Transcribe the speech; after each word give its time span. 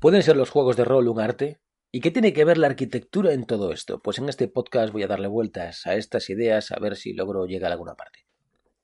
¿Pueden 0.00 0.22
ser 0.22 0.36
los 0.36 0.50
juegos 0.50 0.76
de 0.76 0.84
rol 0.84 1.08
un 1.08 1.18
arte? 1.18 1.60
¿Y 1.90 2.00
qué 2.00 2.12
tiene 2.12 2.32
que 2.32 2.44
ver 2.44 2.56
la 2.56 2.68
arquitectura 2.68 3.32
en 3.32 3.46
todo 3.46 3.72
esto? 3.72 4.00
Pues 4.00 4.20
en 4.20 4.28
este 4.28 4.46
podcast 4.46 4.92
voy 4.92 5.02
a 5.02 5.08
darle 5.08 5.26
vueltas 5.26 5.88
a 5.88 5.96
estas 5.96 6.30
ideas 6.30 6.70
a 6.70 6.78
ver 6.78 6.94
si 6.94 7.14
logro 7.14 7.46
llegar 7.46 7.72
a 7.72 7.74
alguna 7.74 7.96
parte. 7.96 8.20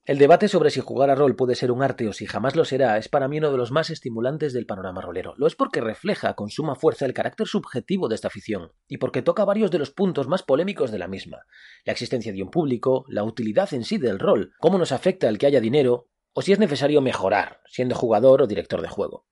El 0.03 0.17
debate 0.17 0.49
sobre 0.49 0.71
si 0.71 0.81
jugar 0.81 1.09
a 1.09 1.15
rol 1.15 1.37
puede 1.37 1.55
ser 1.55 1.71
un 1.71 1.83
arte 1.83 2.09
o 2.09 2.11
si 2.11 2.25
jamás 2.25 2.57
lo 2.57 2.65
será 2.65 2.97
es 2.97 3.07
para 3.07 3.29
mí 3.29 3.37
uno 3.37 3.49
de 3.49 3.57
los 3.57 3.71
más 3.71 3.91
estimulantes 3.91 4.51
del 4.51 4.65
panorama 4.65 4.99
rolero. 4.99 5.35
Lo 5.37 5.47
es 5.47 5.55
porque 5.55 5.79
refleja 5.79 6.33
con 6.33 6.49
suma 6.49 6.75
fuerza 6.75 7.05
el 7.05 7.13
carácter 7.13 7.47
subjetivo 7.47 8.09
de 8.09 8.15
esta 8.15 8.27
afición 8.27 8.73
y 8.89 8.97
porque 8.97 9.21
toca 9.21 9.45
varios 9.45 9.71
de 9.71 9.79
los 9.79 9.91
puntos 9.91 10.27
más 10.27 10.43
polémicos 10.43 10.91
de 10.91 10.99
la 10.99 11.07
misma. 11.07 11.45
La 11.85 11.93
existencia 11.93 12.33
de 12.33 12.43
un 12.43 12.51
público, 12.51 13.05
la 13.07 13.23
utilidad 13.23 13.73
en 13.73 13.85
sí 13.85 13.97
del 13.97 14.19
rol, 14.19 14.51
cómo 14.59 14.77
nos 14.77 14.91
afecta 14.91 15.29
el 15.29 15.37
que 15.37 15.45
haya 15.45 15.61
dinero 15.61 16.09
o 16.33 16.41
si 16.41 16.51
es 16.51 16.59
necesario 16.59 16.99
mejorar, 16.99 17.61
siendo 17.67 17.95
jugador 17.95 18.41
o 18.41 18.47
director 18.47 18.81
de 18.81 18.89
juego. 18.89 19.25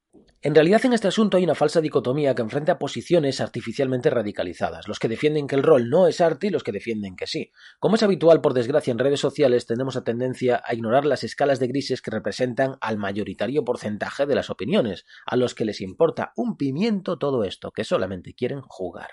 En 0.45 0.53
realidad 0.53 0.83
en 0.83 0.91
este 0.91 1.07
asunto 1.07 1.38
hay 1.38 1.45
una 1.45 1.55
falsa 1.55 1.79
dicotomía 1.79 2.35
que 2.35 2.41
enfrenta 2.41 2.77
posiciones 2.77 3.39
artificialmente 3.39 4.09
radicalizadas, 4.09 4.89
los 4.89 4.99
que 4.99 5.07
defienden 5.07 5.47
que 5.47 5.55
el 5.55 5.63
rol 5.63 5.89
no 5.89 6.05
es 6.05 6.19
arte 6.19 6.47
y 6.47 6.49
los 6.49 6.63
que 6.63 6.73
defienden 6.73 7.16
que 7.16 7.27
sí. 7.27 7.53
Como 7.80 7.95
es 7.95 8.03
habitual 8.03 8.41
por 8.41 8.53
desgracia 8.53 8.91
en 8.91 8.99
redes 8.99 9.21
sociales, 9.21 9.66
tenemos 9.66 9.95
a 9.95 10.03
tendencia 10.03 10.61
a 10.66 10.73
ignorar 10.73 11.05
las 11.05 11.23
escalas 11.23 11.61
de 11.61 11.67
grises 11.67 12.02
que 12.02 12.11
representan 12.11 12.75
al 12.81 12.97
mayoritario 12.97 13.64
porcentaje 13.64 14.25
de 14.25 14.36
las 14.36 14.49
opiniones, 14.49 15.05
a 15.25 15.38
los 15.38 15.55
que 15.55 15.64
les 15.64 15.80
importa 15.80 16.33
un 16.36 16.58
pimiento 16.58 17.17
todo 17.17 17.45
esto, 17.45 17.71
que 17.71 17.86
solamente 17.86 18.33
quieren 18.33 18.59
jugar. 18.59 19.11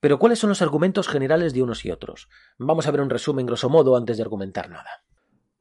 Pero 0.00 0.18
¿cuáles 0.18 0.38
son 0.38 0.50
los 0.50 0.60
argumentos 0.60 1.08
generales 1.08 1.54
de 1.54 1.62
unos 1.62 1.82
y 1.86 1.90
otros? 1.90 2.28
Vamos 2.58 2.86
a 2.86 2.90
ver 2.90 3.00
un 3.00 3.08
resumen 3.08 3.46
grosso 3.46 3.70
modo 3.70 3.96
antes 3.96 4.18
de 4.18 4.22
argumentar 4.22 4.68
nada. 4.68 5.02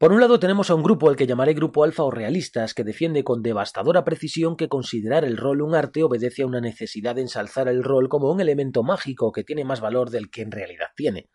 Por 0.01 0.13
un 0.13 0.19
lado 0.19 0.39
tenemos 0.39 0.71
a 0.71 0.73
un 0.73 0.81
grupo 0.81 1.09
al 1.09 1.15
que 1.15 1.27
llamaré 1.27 1.53
grupo 1.53 1.83
alfa 1.83 2.01
o 2.01 2.09
realistas, 2.09 2.73
que 2.73 2.83
defiende 2.83 3.23
con 3.23 3.43
devastadora 3.43 4.03
precisión 4.03 4.55
que 4.55 4.67
considerar 4.67 5.23
el 5.23 5.37
rol 5.37 5.61
un 5.61 5.75
arte 5.75 6.01
obedece 6.01 6.41
a 6.41 6.47
una 6.47 6.59
necesidad 6.59 7.13
de 7.13 7.21
ensalzar 7.21 7.67
el 7.67 7.83
rol 7.83 8.09
como 8.09 8.31
un 8.31 8.41
elemento 8.41 8.81
mágico 8.81 9.31
que 9.31 9.43
tiene 9.43 9.63
más 9.63 9.79
valor 9.79 10.09
del 10.09 10.31
que 10.31 10.41
en 10.41 10.49
realidad 10.49 10.87
tiene. 10.95 11.29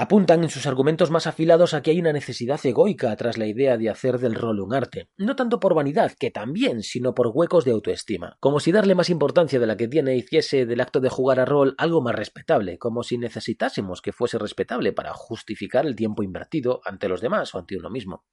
Apuntan 0.00 0.44
en 0.44 0.48
sus 0.48 0.68
argumentos 0.68 1.10
más 1.10 1.26
afilados 1.26 1.74
a 1.74 1.82
que 1.82 1.90
hay 1.90 1.98
una 1.98 2.12
necesidad 2.12 2.64
egoica 2.64 3.16
tras 3.16 3.36
la 3.36 3.46
idea 3.48 3.76
de 3.76 3.90
hacer 3.90 4.20
del 4.20 4.36
rol 4.36 4.60
un 4.60 4.72
arte, 4.72 5.10
no 5.16 5.34
tanto 5.34 5.58
por 5.58 5.74
vanidad, 5.74 6.12
que 6.16 6.30
también, 6.30 6.84
sino 6.84 7.16
por 7.16 7.32
huecos 7.34 7.64
de 7.64 7.72
autoestima, 7.72 8.36
como 8.38 8.60
si 8.60 8.70
darle 8.70 8.94
más 8.94 9.10
importancia 9.10 9.58
de 9.58 9.66
la 9.66 9.76
que 9.76 9.88
tiene 9.88 10.14
hiciese 10.14 10.66
del 10.66 10.82
acto 10.82 11.00
de 11.00 11.08
jugar 11.08 11.40
a 11.40 11.46
rol 11.46 11.74
algo 11.78 12.00
más 12.00 12.14
respetable, 12.14 12.78
como 12.78 13.02
si 13.02 13.18
necesitásemos 13.18 14.00
que 14.00 14.12
fuese 14.12 14.38
respetable 14.38 14.92
para 14.92 15.12
justificar 15.14 15.84
el 15.84 15.96
tiempo 15.96 16.22
invertido 16.22 16.80
ante 16.84 17.08
los 17.08 17.20
demás 17.20 17.52
o 17.56 17.58
ante 17.58 17.76
uno 17.76 17.90
mismo. 17.90 18.24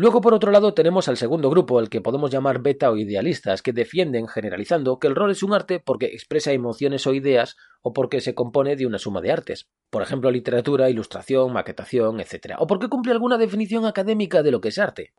Luego, 0.00 0.20
por 0.20 0.32
otro 0.32 0.52
lado, 0.52 0.74
tenemos 0.74 1.08
al 1.08 1.16
segundo 1.16 1.50
grupo, 1.50 1.80
el 1.80 1.88
que 1.88 2.00
podemos 2.00 2.30
llamar 2.30 2.62
beta 2.62 2.88
o 2.88 2.96
idealistas, 2.96 3.62
que 3.62 3.72
defienden, 3.72 4.28
generalizando, 4.28 5.00
que 5.00 5.08
el 5.08 5.16
rol 5.16 5.32
es 5.32 5.42
un 5.42 5.52
arte 5.52 5.80
porque 5.80 6.06
expresa 6.06 6.52
emociones 6.52 7.04
o 7.08 7.14
ideas 7.14 7.56
o 7.82 7.92
porque 7.92 8.20
se 8.20 8.32
compone 8.32 8.76
de 8.76 8.86
una 8.86 9.00
suma 9.00 9.20
de 9.20 9.32
artes. 9.32 9.66
Por 9.90 10.02
ejemplo, 10.02 10.30
literatura, 10.30 10.88
ilustración, 10.88 11.52
maquetación, 11.52 12.20
etc. 12.20 12.54
O 12.60 12.68
porque 12.68 12.86
cumple 12.86 13.10
alguna 13.10 13.38
definición 13.38 13.86
académica 13.86 14.44
de 14.44 14.52
lo 14.52 14.60
que 14.60 14.68
es 14.68 14.78
arte. 14.78 15.14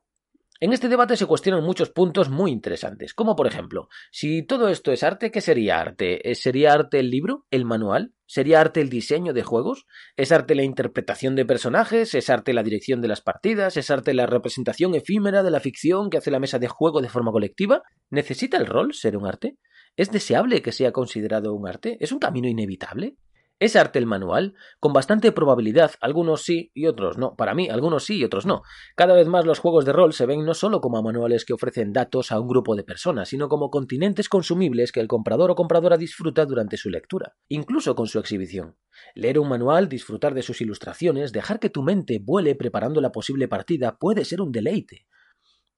En 0.61 0.73
este 0.73 0.89
debate 0.89 1.15
se 1.15 1.25
cuestionan 1.25 1.63
muchos 1.63 1.89
puntos 1.89 2.29
muy 2.29 2.51
interesantes, 2.51 3.13
como 3.13 3.33
por 3.37 3.47
ejemplo, 3.47 3.87
si 4.11 4.43
todo 4.43 4.67
esto 4.67 4.91
es 4.91 5.03
arte, 5.03 5.31
¿qué 5.31 5.39
sería 5.39 5.79
arte? 5.79 6.21
¿Sería 6.35 6.73
arte 6.73 6.99
el 6.99 7.09
libro? 7.09 7.45
¿El 7.49 7.63
manual? 7.63 8.13
¿Sería 8.25 8.59
arte 8.59 8.81
el 8.81 8.89
diseño 8.89 9.31
de 9.31 9.43
juegos? 9.43 9.85
¿Es 10.17 10.33
arte 10.33 10.55
la 10.55 10.63
interpretación 10.63 11.37
de 11.37 11.45
personajes? 11.45 12.13
¿Es 12.13 12.29
arte 12.29 12.51
la 12.51 12.63
dirección 12.63 12.99
de 12.99 13.07
las 13.07 13.21
partidas? 13.21 13.77
¿Es 13.77 13.89
arte 13.89 14.13
la 14.13 14.25
representación 14.25 14.95
efímera 14.95 15.43
de 15.43 15.51
la 15.51 15.61
ficción 15.61 16.09
que 16.09 16.17
hace 16.17 16.29
la 16.29 16.41
mesa 16.41 16.59
de 16.59 16.67
juego 16.67 16.99
de 16.99 17.07
forma 17.07 17.31
colectiva? 17.31 17.83
¿Necesita 18.09 18.57
el 18.57 18.65
rol 18.65 18.93
ser 18.93 19.15
un 19.15 19.27
arte? 19.27 19.57
¿Es 19.95 20.11
deseable 20.11 20.61
que 20.61 20.73
sea 20.73 20.91
considerado 20.91 21.53
un 21.53 21.69
arte? 21.69 21.95
¿Es 22.01 22.11
un 22.11 22.19
camino 22.19 22.49
inevitable? 22.49 23.15
¿Es 23.61 23.75
arte 23.75 23.99
el 23.99 24.05
manual? 24.05 24.55
Con 24.79 24.93
bastante 24.93 25.33
probabilidad, 25.33 25.91
algunos 25.99 26.43
sí 26.43 26.71
y 26.73 26.87
otros 26.87 27.17
no. 27.17 27.35
Para 27.35 27.53
mí, 27.53 27.67
algunos 27.67 28.05
sí 28.05 28.15
y 28.15 28.23
otros 28.23 28.45
no. 28.45 28.61
Cada 28.95 29.13
vez 29.15 29.27
más 29.27 29.45
los 29.45 29.59
juegos 29.59 29.83
de 29.83 29.91
rol 29.91 30.13
se 30.13 30.25
ven 30.25 30.45
no 30.45 30.53
solo 30.53 30.79
como 30.79 31.03
manuales 31.03 31.43
que 31.43 31.51
ofrecen 31.51 31.91
datos 31.91 32.31
a 32.31 32.39
un 32.39 32.47
grupo 32.47 32.77
de 32.77 32.85
personas, 32.85 33.27
sino 33.27 33.49
como 33.49 33.69
continentes 33.69 34.29
consumibles 34.29 34.93
que 34.93 35.01
el 35.01 35.09
comprador 35.09 35.51
o 35.51 35.55
compradora 35.55 35.97
disfruta 35.97 36.45
durante 36.45 36.77
su 36.77 36.89
lectura, 36.89 37.35
incluso 37.49 37.95
con 37.95 38.07
su 38.07 38.19
exhibición. 38.19 38.77
Leer 39.13 39.39
un 39.39 39.49
manual, 39.49 39.89
disfrutar 39.89 40.33
de 40.33 40.41
sus 40.41 40.61
ilustraciones, 40.61 41.33
dejar 41.33 41.59
que 41.59 41.69
tu 41.69 41.83
mente 41.83 42.21
vuele 42.23 42.55
preparando 42.55 43.01
la 43.01 43.11
posible 43.11 43.49
partida 43.49 43.97
puede 43.97 44.23
ser 44.23 44.39
un 44.39 44.53
deleite 44.53 45.05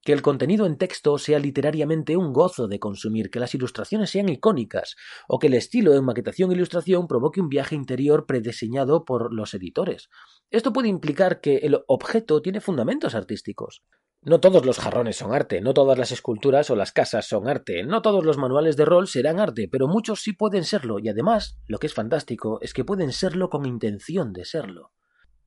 que 0.02 0.12
el 0.12 0.22
contenido 0.22 0.66
en 0.66 0.76
texto 0.76 1.16
sea 1.18 1.38
literariamente 1.38 2.16
un 2.16 2.32
gozo 2.32 2.68
de 2.68 2.78
consumir, 2.78 3.30
que 3.30 3.40
las 3.40 3.54
ilustraciones 3.54 4.10
sean 4.10 4.28
icónicas, 4.28 4.96
o 5.28 5.38
que 5.38 5.46
el 5.46 5.54
estilo 5.54 5.92
de 5.92 6.02
maquetación 6.02 6.50
e 6.50 6.54
ilustración 6.54 7.06
provoque 7.06 7.40
un 7.40 7.48
viaje 7.48 7.74
interior 7.74 8.26
prediseñado 8.26 9.04
por 9.04 9.32
los 9.32 9.54
editores. 9.54 10.10
Esto 10.50 10.72
puede 10.72 10.88
implicar 10.88 11.40
que 11.40 11.58
el 11.58 11.82
objeto 11.86 12.42
tiene 12.42 12.60
fundamentos 12.60 13.14
artísticos. 13.14 13.82
No 14.24 14.38
todos 14.38 14.64
los 14.64 14.78
jarrones 14.78 15.16
son 15.16 15.34
arte, 15.34 15.60
no 15.60 15.74
todas 15.74 15.98
las 15.98 16.12
esculturas 16.12 16.70
o 16.70 16.76
las 16.76 16.92
casas 16.92 17.26
son 17.26 17.48
arte, 17.48 17.82
no 17.82 18.02
todos 18.02 18.24
los 18.24 18.38
manuales 18.38 18.76
de 18.76 18.84
rol 18.84 19.08
serán 19.08 19.40
arte, 19.40 19.68
pero 19.70 19.88
muchos 19.88 20.20
sí 20.20 20.32
pueden 20.32 20.62
serlo, 20.62 21.00
y 21.00 21.08
además, 21.08 21.58
lo 21.66 21.78
que 21.78 21.88
es 21.88 21.94
fantástico 21.94 22.60
es 22.60 22.72
que 22.72 22.84
pueden 22.84 23.10
serlo 23.10 23.50
con 23.50 23.66
intención 23.66 24.32
de 24.32 24.44
serlo. 24.44 24.92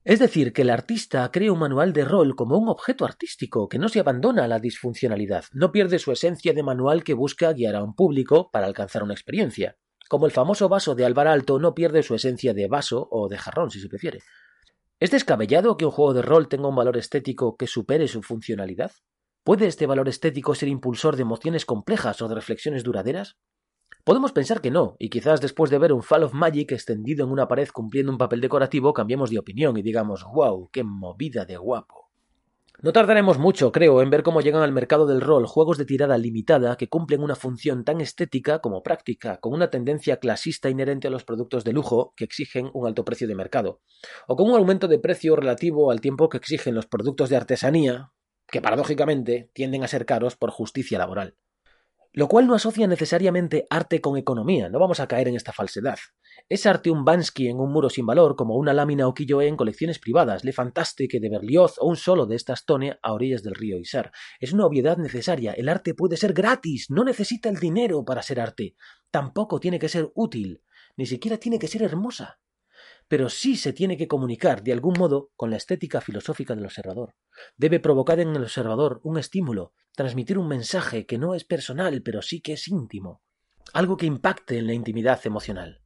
Es 0.05 0.19
decir, 0.19 0.53
que 0.53 0.61
el 0.61 0.69
artista 0.69 1.31
crea 1.31 1.51
un 1.51 1.57
manual 1.57 1.91
de 1.91 2.05
rol 2.05 2.35
como 2.35 2.59
un 2.59 2.69
objeto 2.69 3.05
artístico 3.05 3.67
que 3.67 3.79
no 3.79 3.89
se 3.89 3.99
abandona 3.99 4.43
a 4.43 4.47
la 4.47 4.59
disfuncionalidad, 4.59 5.45
no 5.51 5.71
pierde 5.71 5.97
su 5.97 6.11
esencia 6.11 6.53
de 6.53 6.61
manual 6.61 7.03
que 7.03 7.16
busca 7.16 7.51
guiar 7.53 7.73
a 7.75 7.83
un 7.83 7.95
público 7.95 8.51
para 8.51 8.67
alcanzar 8.67 9.01
una 9.01 9.16
experiencia. 9.16 9.77
Como 10.07 10.27
el 10.27 10.31
famoso 10.31 10.69
vaso 10.69 10.93
de 10.93 11.05
Álvar 11.05 11.27
Alto 11.27 11.57
no 11.57 11.73
pierde 11.73 12.03
su 12.03 12.13
esencia 12.13 12.53
de 12.53 12.67
vaso 12.67 13.07
o 13.09 13.27
de 13.29 13.39
jarrón, 13.39 13.71
si 13.71 13.79
se 13.79 13.89
prefiere. 13.89 14.19
¿Es 14.99 15.09
descabellado 15.09 15.75
que 15.75 15.85
un 15.85 15.91
juego 15.91 16.13
de 16.13 16.22
rol 16.22 16.49
tenga 16.49 16.67
un 16.67 16.75
valor 16.75 16.97
estético 16.97 17.57
que 17.57 17.66
supere 17.66 18.07
su 18.07 18.22
funcionalidad? 18.22 18.91
¿Puede 19.43 19.66
este 19.66 19.87
valor 19.87 20.07
estético 20.07 20.53
ser 20.53 20.69
impulsor 20.69 21.16
de 21.16 21.23
emociones 21.23 21.66
complejas 21.66 22.22
o 22.22 22.27
de 22.27 22.35
reflexiones 22.35 22.83
duraderas? 22.83 23.37
Podemos 24.06 24.31
pensar 24.34 24.62
que 24.62 24.69
no, 24.69 24.96
y 25.00 25.09
quizás 25.09 25.41
después 25.41 25.72
de 25.72 25.79
ver 25.79 25.91
un 25.91 26.03
Fall 26.03 26.23
of 26.23 26.34
Magic 26.34 26.72
extendido 26.72 27.25
en 27.25 27.31
una 27.31 27.47
pared 27.47 27.68
cumpliendo 27.69 28.12
un 28.12 28.19
papel 28.19 28.40
decorativo 28.40 28.94
cambiemos 28.94 29.31
de 29.31 29.40
opinión 29.40 29.78
y 29.78 29.81
digamos, 29.81 30.23
wow, 30.31 30.69
qué 30.72 30.84
movida 30.84 31.46
de 31.46 31.57
guapo. 31.57 32.06
No 32.81 32.94
tardaremos 32.94 33.40
mucho, 33.40 33.72
creo, 33.72 34.03
en 34.03 34.12
ver 34.12 34.22
cómo 34.22 34.41
llegan 34.41 34.62
al 34.62 34.73
mercado 34.73 35.07
del 35.07 35.22
rol 35.22 35.47
juegos 35.47 35.79
de 35.79 35.85
tirada 35.85 36.19
limitada 36.19 36.75
que 36.75 36.88
cumplen 36.88 37.23
una 37.23 37.35
función 37.35 37.84
tan 37.84 38.00
estética 38.00 38.59
como 38.59 38.84
práctica, 38.84 39.40
con 39.40 39.53
una 39.53 39.72
tendencia 39.72 40.17
clasista 40.17 40.69
inherente 40.69 41.07
a 41.07 41.12
los 41.12 41.23
productos 41.23 41.63
de 41.63 41.73
lujo 41.73 42.13
que 42.16 42.25
exigen 42.25 42.69
un 42.75 42.85
alto 42.85 43.06
precio 43.06 43.28
de 43.28 43.34
mercado, 43.34 43.81
o 44.28 44.35
con 44.35 44.52
un 44.52 44.56
aumento 44.57 44.88
de 44.88 45.00
precio 45.00 45.35
relativo 45.35 45.90
al 45.90 46.00
tiempo 46.02 46.29
que 46.29 46.38
exigen 46.38 46.75
los 46.75 46.85
productos 46.85 47.29
de 47.29 47.38
artesanía, 47.38 48.12
que 48.46 48.62
paradójicamente 48.62 49.50
tienden 49.53 49.84
a 49.84 49.88
ser 49.88 50.06
caros 50.06 50.35
por 50.35 50.52
justicia 50.52 51.00
laboral. 51.00 51.38
Lo 52.18 52.30
cual 52.30 52.48
no 52.48 52.56
asocia 52.56 52.88
necesariamente 52.88 53.66
arte 53.70 54.00
con 54.00 54.16
economía, 54.16 54.70
no 54.70 54.79
vamos 54.79 55.02
a 55.02 55.08
caer 55.08 55.28
en 55.28 55.35
esta 55.35 55.52
falsedad. 55.52 55.97
¿Es 56.47 56.66
arte 56.66 56.90
un 56.90 57.03
Bansky 57.03 57.50
en 57.50 57.59
un 57.59 57.73
muro 57.73 57.90
sin 57.90 58.06
valor, 58.06 58.38
como 58.38 58.56
una 58.56 58.73
lámina 58.73 59.06
o 59.06 59.14
quilloé 59.14 59.50
en 59.50 59.58
colecciones 59.58 60.00
privadas, 60.00 60.46
Le 60.46 60.53
Fantastique 60.53 61.20
de 61.20 61.29
Berlioz 61.29 61.76
o 61.78 61.90
un 61.90 61.97
solo 61.97 62.26
de 62.26 62.38
esta 62.38 62.53
Stone 62.53 62.97
a 63.02 63.12
orillas 63.12 63.44
del 63.44 63.53
río 63.53 63.78
Isar? 63.78 64.14
Es 64.40 64.53
una 64.53 64.66
obviedad 64.66 64.96
necesaria. 64.96 65.52
El 65.52 65.67
arte 65.67 65.94
puede 65.94 66.16
ser 66.16 66.32
gratis, 66.32 66.85
no 66.90 67.03
necesita 67.03 67.50
el 67.50 67.58
dinero 67.58 68.06
para 68.06 68.22
ser 68.22 68.40
arte. 68.40 68.78
Tampoco 69.11 69.59
tiene 69.59 69.78
que 69.78 69.90
ser 69.90 70.09
útil, 70.16 70.61
ni 70.96 71.08
siquiera 71.08 71.35
tiene 71.38 71.59
que 71.59 71.68
ser 71.68 71.84
hermosa 71.84 72.40
pero 73.07 73.29
sí 73.29 73.55
se 73.55 73.73
tiene 73.73 73.97
que 73.97 74.07
comunicar 74.07 74.63
de 74.63 74.73
algún 74.73 74.96
modo 74.97 75.31
con 75.35 75.49
la 75.49 75.57
estética 75.57 76.02
filosófica 76.02 76.55
del 76.55 76.66
observador. 76.66 77.16
Debe 77.57 77.79
provocar 77.79 78.19
en 78.19 78.35
el 78.35 78.43
observador 78.43 78.99
un 79.03 79.17
estímulo, 79.17 79.73
transmitir 79.96 80.37
un 80.37 80.47
mensaje 80.47 81.05
que 81.05 81.17
no 81.17 81.35
es 81.35 81.43
personal, 81.43 82.02
pero 82.02 82.22
sí 82.22 82.41
que 82.41 82.53
es 82.53 82.67
íntimo, 82.67 83.22
algo 83.73 83.97
que 83.97 84.05
impacte 84.05 84.57
en 84.57 84.67
la 84.67 84.73
intimidad 84.73 85.19
emocional. 85.25 85.81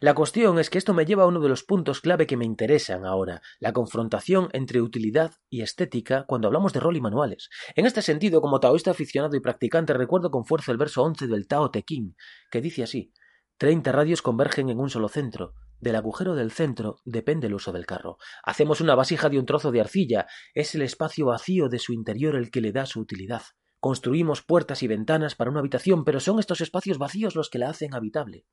La 0.00 0.14
cuestión 0.14 0.58
es 0.58 0.70
que 0.70 0.78
esto 0.78 0.94
me 0.94 1.04
lleva 1.04 1.24
a 1.24 1.26
uno 1.26 1.40
de 1.40 1.48
los 1.48 1.62
puntos 1.62 2.00
clave 2.00 2.26
que 2.26 2.36
me 2.36 2.44
interesan 2.44 3.04
ahora, 3.04 3.42
la 3.60 3.72
confrontación 3.72 4.48
entre 4.52 4.80
utilidad 4.80 5.32
y 5.50 5.62
estética 5.62 6.24
cuando 6.26 6.48
hablamos 6.48 6.72
de 6.72 6.80
rol 6.80 6.96
y 6.96 7.00
manuales. 7.00 7.50
En 7.74 7.84
este 7.84 8.00
sentido, 8.02 8.40
como 8.40 8.60
taoísta 8.60 8.92
aficionado 8.92 9.36
y 9.36 9.40
practicante, 9.40 9.92
recuerdo 9.92 10.30
con 10.30 10.46
fuerza 10.46 10.72
el 10.72 10.78
verso 10.78 11.02
11 11.02 11.26
del 11.26 11.46
Tao 11.46 11.70
Te 11.70 11.82
Ching, 11.82 12.16
que 12.50 12.60
dice 12.60 12.82
así: 12.82 13.12
Treinta 13.58 13.92
radios 13.92 14.22
convergen 14.22 14.70
en 14.70 14.80
un 14.80 14.90
solo 14.90 15.08
centro. 15.08 15.54
Del 15.84 15.96
agujero 15.96 16.34
del 16.34 16.50
centro 16.50 17.02
depende 17.04 17.46
el 17.46 17.52
uso 17.52 17.70
del 17.70 17.84
carro. 17.84 18.16
Hacemos 18.42 18.80
una 18.80 18.94
vasija 18.94 19.28
de 19.28 19.38
un 19.38 19.44
trozo 19.44 19.70
de 19.70 19.82
arcilla. 19.82 20.26
Es 20.54 20.74
el 20.74 20.80
espacio 20.80 21.26
vacío 21.26 21.68
de 21.68 21.78
su 21.78 21.92
interior 21.92 22.36
el 22.36 22.50
que 22.50 22.62
le 22.62 22.72
da 22.72 22.86
su 22.86 23.00
utilidad. 23.00 23.42
Construimos 23.80 24.40
puertas 24.40 24.82
y 24.82 24.86
ventanas 24.86 25.34
para 25.34 25.50
una 25.50 25.60
habitación, 25.60 26.06
pero 26.06 26.20
son 26.20 26.40
estos 26.40 26.62
espacios 26.62 26.96
vacíos 26.96 27.34
los 27.34 27.50
que 27.50 27.58
la 27.58 27.68
hacen 27.68 27.92
habitable. 27.92 28.46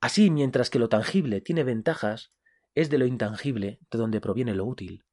Así, 0.00 0.30
mientras 0.30 0.70
que 0.70 0.78
lo 0.78 0.88
tangible 0.88 1.42
tiene 1.42 1.62
ventajas, 1.62 2.32
es 2.74 2.88
de 2.88 2.96
lo 2.96 3.04
intangible 3.04 3.80
de 3.90 3.98
donde 3.98 4.22
proviene 4.22 4.54
lo 4.54 4.64
útil. 4.64 5.04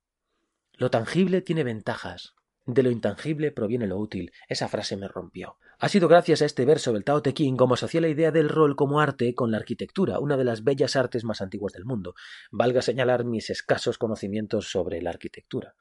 Lo 0.72 0.90
tangible 0.90 1.42
tiene 1.42 1.66
ventajas, 1.66 2.36
de 2.66 2.84
lo 2.84 2.90
intangible 2.90 3.52
proviene 3.52 3.88
lo 3.88 3.98
útil. 3.98 4.32
Esa 4.50 4.68
frase 4.68 4.98
me 4.98 5.08
rompió. 5.08 5.58
Ha 5.80 5.90
sido 5.90 6.08
gracias 6.08 6.42
a 6.42 6.46
este 6.46 6.66
verso 6.66 6.94
del 6.94 7.04
Tao 7.04 7.22
Te 7.22 7.34
Ching 7.34 7.58
como 7.58 7.76
asocié 7.76 8.02
la 8.02 8.08
idea 8.08 8.32
del 8.32 8.50
rol 8.50 8.76
como 8.76 9.00
arte 9.00 9.36
con 9.36 9.52
la 9.52 9.58
arquitectura, 9.58 10.20
una 10.20 10.38
de 10.38 10.46
las 10.46 10.64
bellas 10.64 10.96
artes 10.96 11.24
más 11.24 11.42
antiguas 11.42 11.74
del 11.74 11.86
mundo. 11.86 12.16
Valga 12.52 12.82
señalar 12.82 13.26
mis 13.26 13.50
escasos 13.50 13.98
conocimientos 13.98 14.70
sobre 14.70 15.02
la 15.02 15.12
arquitectura. 15.12 15.76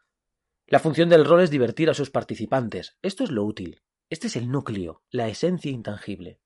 La 0.66 0.78
función 0.78 1.08
del 1.08 1.24
rol 1.24 1.42
es 1.42 1.50
divertir 1.50 1.90
a 1.90 1.94
sus 1.94 2.10
participantes. 2.10 2.96
Esto 3.02 3.24
es 3.24 3.30
lo 3.30 3.44
útil. 3.44 3.82
Este 4.10 4.26
es 4.26 4.36
el 4.36 4.50
núcleo, 4.50 5.02
la 5.10 5.28
esencia 5.28 5.70
intangible. 5.70 6.40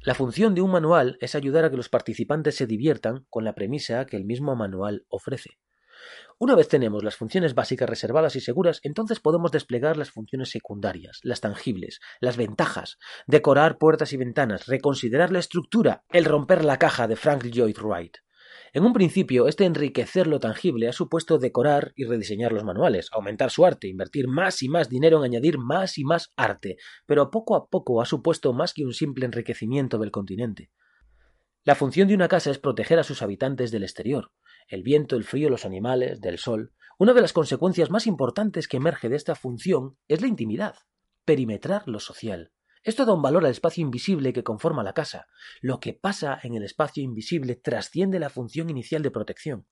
La 0.00 0.14
función 0.14 0.54
de 0.54 0.60
un 0.60 0.70
manual 0.70 1.16
es 1.20 1.34
ayudar 1.34 1.64
a 1.64 1.70
que 1.70 1.76
los 1.76 1.88
participantes 1.88 2.56
se 2.56 2.66
diviertan 2.66 3.26
con 3.30 3.44
la 3.44 3.54
premisa 3.54 4.04
que 4.06 4.16
el 4.16 4.24
mismo 4.24 4.54
manual 4.54 5.06
ofrece. 5.08 5.58
Una 6.38 6.56
vez 6.56 6.68
tenemos 6.68 7.04
las 7.04 7.16
funciones 7.16 7.54
básicas 7.54 7.88
reservadas 7.88 8.36
y 8.36 8.40
seguras, 8.40 8.80
entonces 8.82 9.20
podemos 9.20 9.52
desplegar 9.52 9.96
las 9.96 10.10
funciones 10.10 10.50
secundarias, 10.50 11.20
las 11.22 11.40
tangibles, 11.40 12.00
las 12.20 12.36
ventajas, 12.36 12.98
decorar 13.26 13.78
puertas 13.78 14.12
y 14.12 14.16
ventanas, 14.16 14.66
reconsiderar 14.66 15.30
la 15.30 15.38
estructura, 15.38 16.02
el 16.10 16.24
romper 16.24 16.64
la 16.64 16.78
caja 16.78 17.06
de 17.06 17.16
Frank 17.16 17.44
Lloyd 17.44 17.78
Wright. 17.78 18.16
En 18.72 18.84
un 18.84 18.92
principio, 18.92 19.46
este 19.46 19.66
enriquecer 19.66 20.26
lo 20.26 20.40
tangible 20.40 20.88
ha 20.88 20.92
supuesto 20.92 21.38
decorar 21.38 21.92
y 21.94 22.04
rediseñar 22.04 22.52
los 22.52 22.64
manuales, 22.64 23.08
aumentar 23.12 23.50
su 23.52 23.64
arte, 23.64 23.86
invertir 23.86 24.26
más 24.26 24.62
y 24.64 24.68
más 24.68 24.88
dinero 24.88 25.18
en 25.18 25.24
añadir 25.24 25.58
más 25.58 25.96
y 25.96 26.04
más 26.04 26.32
arte, 26.34 26.76
pero 27.06 27.30
poco 27.30 27.54
a 27.54 27.68
poco 27.68 28.02
ha 28.02 28.04
supuesto 28.04 28.52
más 28.52 28.74
que 28.74 28.84
un 28.84 28.92
simple 28.92 29.26
enriquecimiento 29.26 29.98
del 29.98 30.10
continente. 30.10 30.72
La 31.62 31.76
función 31.76 32.08
de 32.08 32.14
una 32.14 32.28
casa 32.28 32.50
es 32.50 32.58
proteger 32.58 32.98
a 32.98 33.04
sus 33.04 33.22
habitantes 33.22 33.70
del 33.70 33.84
exterior, 33.84 34.32
el 34.68 34.82
viento, 34.82 35.16
el 35.16 35.24
frío, 35.24 35.50
los 35.50 35.64
animales, 35.64 36.20
del 36.20 36.38
sol. 36.38 36.72
Una 36.98 37.12
de 37.12 37.20
las 37.20 37.32
consecuencias 37.32 37.90
más 37.90 38.06
importantes 38.06 38.68
que 38.68 38.76
emerge 38.76 39.08
de 39.08 39.16
esta 39.16 39.34
función 39.34 39.96
es 40.08 40.20
la 40.20 40.28
intimidad, 40.28 40.76
perimetrar 41.24 41.88
lo 41.88 42.00
social. 42.00 42.52
Esto 42.82 43.06
da 43.06 43.14
un 43.14 43.22
valor 43.22 43.44
al 43.44 43.50
espacio 43.50 43.82
invisible 43.82 44.32
que 44.32 44.44
conforma 44.44 44.82
la 44.82 44.92
casa. 44.92 45.26
Lo 45.62 45.80
que 45.80 45.94
pasa 45.94 46.38
en 46.42 46.54
el 46.54 46.62
espacio 46.62 47.02
invisible 47.02 47.56
trasciende 47.56 48.18
la 48.18 48.28
función 48.28 48.68
inicial 48.68 49.02
de 49.02 49.10
protección. 49.10 49.66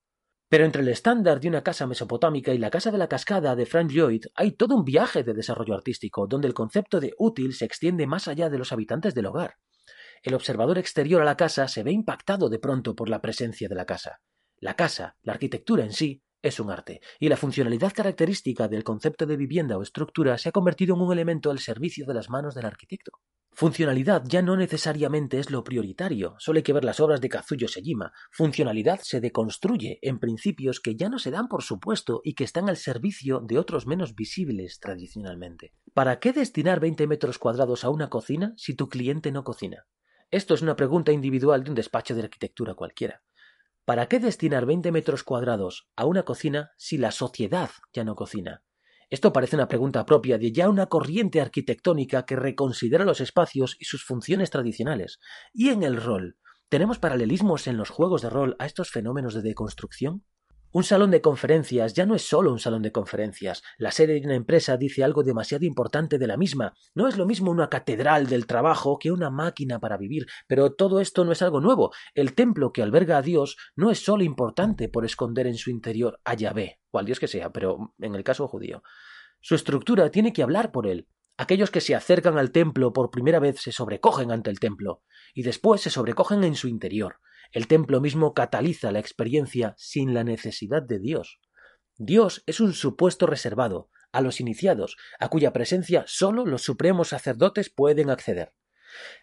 Pero 0.48 0.64
entre 0.64 0.82
el 0.82 0.88
estándar 0.88 1.40
de 1.40 1.48
una 1.48 1.62
casa 1.62 1.86
mesopotámica 1.86 2.52
y 2.52 2.58
la 2.58 2.70
casa 2.70 2.90
de 2.90 2.98
la 2.98 3.08
cascada 3.08 3.54
de 3.54 3.66
Frank 3.66 3.90
Lloyd 3.90 4.24
hay 4.34 4.52
todo 4.52 4.76
un 4.76 4.84
viaje 4.84 5.22
de 5.22 5.34
desarrollo 5.34 5.74
artístico, 5.74 6.26
donde 6.26 6.48
el 6.48 6.54
concepto 6.54 7.00
de 7.00 7.14
útil 7.18 7.54
se 7.54 7.64
extiende 7.64 8.06
más 8.06 8.28
allá 8.28 8.50
de 8.50 8.58
los 8.58 8.72
habitantes 8.72 9.14
del 9.14 9.26
hogar. 9.26 9.56
El 10.22 10.34
observador 10.34 10.78
exterior 10.78 11.20
a 11.20 11.24
la 11.24 11.36
casa 11.36 11.68
se 11.68 11.82
ve 11.82 11.92
impactado 11.92 12.48
de 12.48 12.58
pronto 12.58 12.94
por 12.94 13.08
la 13.08 13.20
presencia 13.20 13.68
de 13.68 13.74
la 13.74 13.86
casa. 13.86 14.20
La 14.62 14.76
casa, 14.76 15.16
la 15.22 15.32
arquitectura 15.32 15.82
en 15.82 15.92
sí, 15.92 16.22
es 16.40 16.60
un 16.60 16.70
arte, 16.70 17.00
y 17.18 17.28
la 17.28 17.36
funcionalidad 17.36 17.92
característica 17.92 18.68
del 18.68 18.84
concepto 18.84 19.26
de 19.26 19.36
vivienda 19.36 19.76
o 19.76 19.82
estructura 19.82 20.38
se 20.38 20.50
ha 20.50 20.52
convertido 20.52 20.94
en 20.94 21.00
un 21.00 21.12
elemento 21.12 21.50
al 21.50 21.58
servicio 21.58 22.06
de 22.06 22.14
las 22.14 22.30
manos 22.30 22.54
del 22.54 22.66
arquitecto. 22.66 23.10
Funcionalidad 23.50 24.22
ya 24.24 24.40
no 24.40 24.56
necesariamente 24.56 25.40
es 25.40 25.50
lo 25.50 25.64
prioritario, 25.64 26.36
solo 26.38 26.58
hay 26.58 26.62
que 26.62 26.72
ver 26.72 26.84
las 26.84 27.00
obras 27.00 27.20
de 27.20 27.28
Kazuyo 27.28 27.66
Sejima. 27.66 28.12
Funcionalidad 28.30 29.00
se 29.02 29.20
deconstruye 29.20 29.98
en 30.00 30.20
principios 30.20 30.78
que 30.78 30.94
ya 30.94 31.08
no 31.08 31.18
se 31.18 31.32
dan 31.32 31.48
por 31.48 31.64
supuesto 31.64 32.20
y 32.22 32.34
que 32.34 32.44
están 32.44 32.68
al 32.68 32.76
servicio 32.76 33.40
de 33.40 33.58
otros 33.58 33.88
menos 33.88 34.14
visibles 34.14 34.78
tradicionalmente. 34.78 35.72
¿Para 35.92 36.20
qué 36.20 36.32
destinar 36.32 36.78
20 36.78 37.08
metros 37.08 37.38
cuadrados 37.38 37.82
a 37.82 37.90
una 37.90 38.10
cocina 38.10 38.54
si 38.56 38.74
tu 38.76 38.88
cliente 38.88 39.32
no 39.32 39.42
cocina? 39.42 39.88
Esto 40.30 40.54
es 40.54 40.62
una 40.62 40.76
pregunta 40.76 41.10
individual 41.10 41.64
de 41.64 41.70
un 41.70 41.74
despacho 41.74 42.14
de 42.14 42.22
arquitectura 42.22 42.74
cualquiera. 42.74 43.22
¿Para 43.84 44.06
qué 44.06 44.20
destinar 44.20 44.64
20 44.64 44.92
metros 44.92 45.24
cuadrados 45.24 45.88
a 45.96 46.06
una 46.06 46.22
cocina 46.22 46.70
si 46.76 46.98
la 46.98 47.10
sociedad 47.10 47.70
ya 47.92 48.04
no 48.04 48.14
cocina? 48.14 48.62
Esto 49.10 49.32
parece 49.32 49.56
una 49.56 49.66
pregunta 49.66 50.06
propia 50.06 50.38
de 50.38 50.52
ya 50.52 50.68
una 50.68 50.86
corriente 50.86 51.40
arquitectónica 51.40 52.24
que 52.24 52.36
reconsidera 52.36 53.04
los 53.04 53.20
espacios 53.20 53.76
y 53.80 53.86
sus 53.86 54.04
funciones 54.04 54.50
tradicionales. 54.50 55.18
¿Y 55.52 55.70
en 55.70 55.82
el 55.82 56.00
rol? 56.00 56.38
¿Tenemos 56.68 57.00
paralelismos 57.00 57.66
en 57.66 57.76
los 57.76 57.90
juegos 57.90 58.22
de 58.22 58.30
rol 58.30 58.54
a 58.60 58.66
estos 58.66 58.90
fenómenos 58.90 59.34
de 59.34 59.42
deconstrucción? 59.42 60.24
Un 60.74 60.84
salón 60.84 61.10
de 61.10 61.20
conferencias 61.20 61.92
ya 61.92 62.06
no 62.06 62.14
es 62.14 62.26
solo 62.26 62.50
un 62.50 62.58
salón 62.58 62.80
de 62.80 62.92
conferencias. 62.92 63.62
La 63.76 63.90
sede 63.90 64.14
de 64.14 64.24
una 64.24 64.36
empresa 64.36 64.78
dice 64.78 65.04
algo 65.04 65.22
demasiado 65.22 65.66
importante 65.66 66.16
de 66.16 66.26
la 66.26 66.38
misma. 66.38 66.72
No 66.94 67.08
es 67.08 67.18
lo 67.18 67.26
mismo 67.26 67.50
una 67.50 67.68
catedral 67.68 68.26
del 68.26 68.46
trabajo 68.46 68.98
que 68.98 69.12
una 69.12 69.28
máquina 69.28 69.80
para 69.80 69.98
vivir. 69.98 70.24
Pero 70.46 70.72
todo 70.72 71.00
esto 71.00 71.26
no 71.26 71.32
es 71.32 71.42
algo 71.42 71.60
nuevo. 71.60 71.92
El 72.14 72.34
templo 72.34 72.72
que 72.72 72.82
alberga 72.82 73.18
a 73.18 73.22
Dios 73.22 73.58
no 73.76 73.90
es 73.90 74.02
solo 74.02 74.24
importante 74.24 74.88
por 74.88 75.04
esconder 75.04 75.46
en 75.46 75.58
su 75.58 75.68
interior 75.68 76.18
a 76.24 76.32
Yahvé, 76.32 76.80
o 76.90 76.98
al 76.98 77.04
Dios 77.04 77.20
que 77.20 77.28
sea, 77.28 77.52
pero 77.52 77.94
en 77.98 78.14
el 78.14 78.24
caso 78.24 78.48
judío. 78.48 78.82
Su 79.42 79.54
estructura 79.54 80.10
tiene 80.10 80.32
que 80.32 80.42
hablar 80.42 80.72
por 80.72 80.86
él. 80.86 81.06
Aquellos 81.36 81.70
que 81.70 81.82
se 81.82 81.94
acercan 81.94 82.38
al 82.38 82.50
templo 82.50 82.94
por 82.94 83.10
primera 83.10 83.40
vez 83.40 83.60
se 83.60 83.72
sobrecogen 83.72 84.30
ante 84.30 84.48
el 84.48 84.58
templo, 84.58 85.02
y 85.34 85.42
después 85.42 85.82
se 85.82 85.90
sobrecogen 85.90 86.44
en 86.44 86.54
su 86.54 86.68
interior. 86.68 87.16
El 87.52 87.66
templo 87.66 88.00
mismo 88.00 88.32
cataliza 88.32 88.92
la 88.92 88.98
experiencia 88.98 89.74
sin 89.76 90.14
la 90.14 90.24
necesidad 90.24 90.82
de 90.82 90.98
Dios. 90.98 91.38
Dios 91.98 92.42
es 92.46 92.60
un 92.60 92.72
supuesto 92.72 93.26
reservado 93.26 93.90
a 94.10 94.20
los 94.22 94.40
iniciados, 94.40 94.96
a 95.20 95.28
cuya 95.28 95.52
presencia 95.52 96.04
sólo 96.06 96.46
los 96.46 96.62
supremos 96.62 97.08
sacerdotes 97.08 97.70
pueden 97.70 98.10
acceder. 98.10 98.54